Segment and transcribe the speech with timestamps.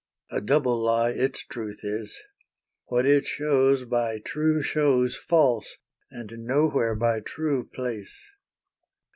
[0.31, 2.19] A double lie its truth is;
[2.87, 5.77] what it shows By true show's false
[6.09, 8.19] and nowhere by true place.